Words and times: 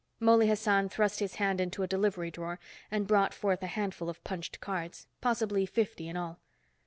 Mouley 0.19 0.47
Hassan 0.47 0.89
thrust 0.89 1.19
his 1.19 1.35
hand 1.35 1.61
into 1.61 1.83
a 1.83 1.87
delivery 1.87 2.31
drawer 2.31 2.59
and 2.89 3.05
brought 3.05 3.35
forth 3.35 3.61
a 3.61 3.67
handful 3.67 4.09
of 4.09 4.23
punched 4.23 4.59
cards, 4.59 5.05
possibly 5.21 5.63
fifty 5.67 6.07
in 6.09 6.17
all. 6.17 6.39